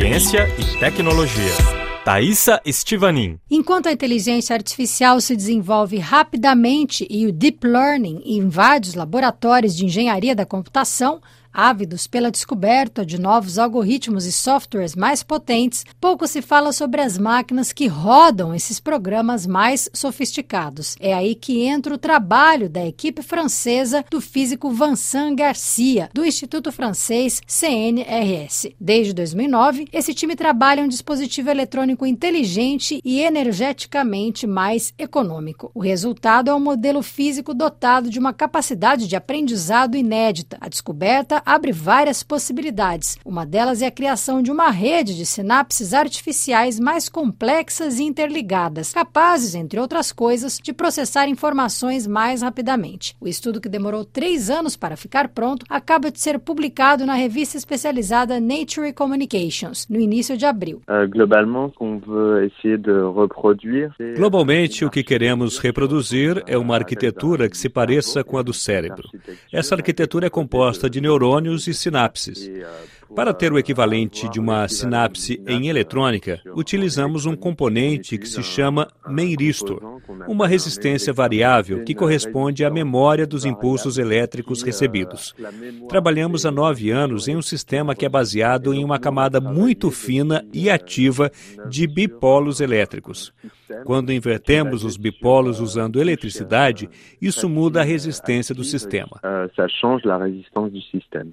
[0.00, 1.52] ciência e tecnologia.
[2.02, 3.38] Thaisa Estivanin.
[3.50, 9.84] Enquanto a inteligência artificial se desenvolve rapidamente e o deep learning invade os laboratórios de
[9.84, 11.20] engenharia da computação,
[11.52, 17.18] Ávidos pela descoberta de novos algoritmos e softwares mais potentes, pouco se fala sobre as
[17.18, 20.96] máquinas que rodam esses programas mais sofisticados.
[21.00, 26.70] É aí que entra o trabalho da equipe francesa do físico Vincent Garcia, do Instituto
[26.70, 28.72] Francês CNRS.
[28.80, 35.70] Desde 2009, esse time trabalha um dispositivo eletrônico inteligente e energeticamente mais econômico.
[35.74, 40.56] O resultado é um modelo físico dotado de uma capacidade de aprendizado inédita.
[40.60, 43.18] A descoberta abre várias possibilidades.
[43.24, 48.92] Uma delas é a criação de uma rede de sinapses artificiais mais complexas e interligadas,
[48.92, 53.16] capazes, entre outras coisas, de processar informações mais rapidamente.
[53.20, 57.56] O estudo, que demorou três anos para ficar pronto, acaba de ser publicado na revista
[57.56, 60.82] especializada Nature Communications, no início de abril.
[60.88, 61.08] Euh,
[64.16, 69.08] Globalmente, o que queremos reproduzir é uma arquitetura que se pareça com a do cérebro.
[69.52, 72.48] Essa arquitetura é composta de neurônios neurônios e sinapses.
[73.14, 78.88] Para ter o equivalente de uma sinapse em eletrônica, utilizamos um componente que se chama
[79.08, 85.34] meiristor, uma resistência variável que corresponde à memória dos impulsos elétricos recebidos.
[85.88, 90.44] Trabalhamos há nove anos em um sistema que é baseado em uma camada muito fina
[90.52, 91.32] e ativa
[91.68, 93.32] de bipolos elétricos.
[93.84, 96.88] Quando invertemos os bipolos usando eletricidade,
[97.20, 99.20] isso muda a resistência do sistema.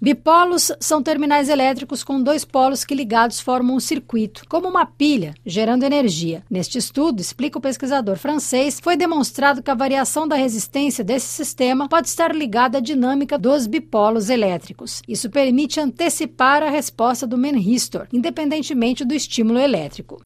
[0.00, 1.61] Bipolos são terminais elétricos
[2.04, 6.42] com dois polos que ligados formam um circuito, como uma pilha, gerando energia.
[6.50, 11.88] Neste estudo, explica o pesquisador francês, foi demonstrado que a variação da resistência desse sistema
[11.88, 15.02] pode estar ligada à dinâmica dos bipolos elétricos.
[15.06, 20.20] Isso permite antecipar a resposta do menristor, independentemente do estímulo elétrico.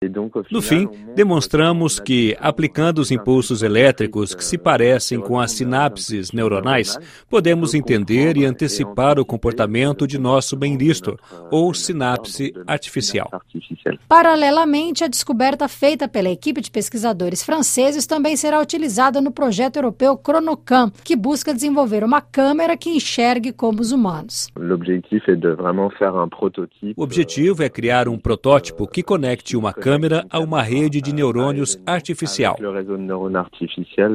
[0.51, 6.99] No fim, demonstramos que, aplicando os impulsos elétricos que se parecem com as sinapses neuronais,
[7.29, 11.19] podemos entender e antecipar o comportamento de nosso bem-listor,
[11.51, 13.31] ou sinapse artificial.
[14.09, 20.21] Paralelamente, a descoberta feita pela equipe de pesquisadores franceses também será utilizada no projeto europeu
[20.23, 24.49] Chronocam, que busca desenvolver uma câmera que enxergue como os humanos.
[26.97, 31.79] O objetivo é criar um protótipo que conecte uma câmera a uma rede de neurônios
[31.87, 32.57] artificial.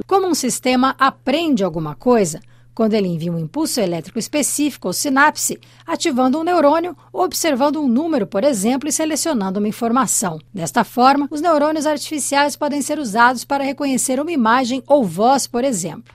[0.08, 2.40] Como um sistema aprende alguma coisa,
[2.74, 8.26] quando ele envia um impulso elétrico específico ou sinapse, ativando um neurônio observando um número,
[8.26, 10.40] por exemplo, e selecionando uma informação.
[10.54, 15.64] Desta forma, os neurônios artificiais podem ser usados para reconhecer uma imagem ou voz, por
[15.64, 16.14] exemplo.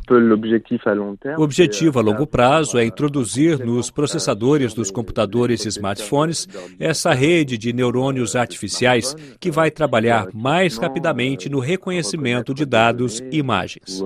[1.39, 7.59] O objetivo a longo prazo é introduzir nos processadores dos computadores e smartphones essa rede
[7.59, 14.03] de neurônios artificiais que vai trabalhar mais rapidamente no reconhecimento de dados e imagens.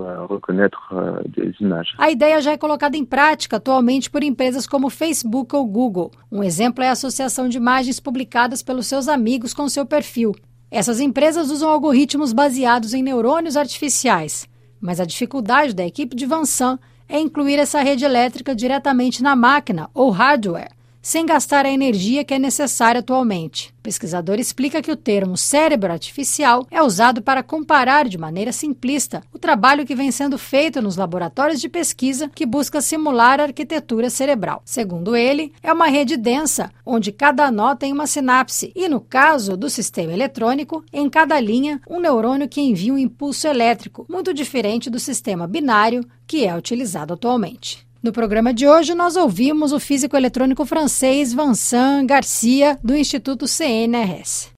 [1.98, 6.10] A ideia já é colocada em prática atualmente por empresas como Facebook ou Google.
[6.30, 10.34] Um exemplo é a associação de imagens publicadas pelos seus amigos com seu perfil.
[10.70, 14.48] Essas empresas usam algoritmos baseados em neurônios artificiais,
[14.80, 16.78] mas a dificuldade da equipe de Vansan
[17.08, 20.70] é incluir essa rede elétrica diretamente na máquina ou hardware
[21.02, 23.72] sem gastar a energia que é necessária atualmente.
[23.80, 29.22] O pesquisador explica que o termo cérebro artificial é usado para comparar de maneira simplista
[29.32, 34.10] o trabalho que vem sendo feito nos laboratórios de pesquisa que busca simular a arquitetura
[34.10, 34.60] cerebral.
[34.64, 39.56] Segundo ele, é uma rede densa, onde cada nó tem uma sinapse, e no caso
[39.56, 44.90] do sistema eletrônico, em cada linha, um neurônio que envia um impulso elétrico, muito diferente
[44.90, 47.89] do sistema binário que é utilizado atualmente.
[48.02, 54.48] No programa de hoje, nós ouvimos o físico eletrônico francês Vincent Garcia, do Instituto CNRS.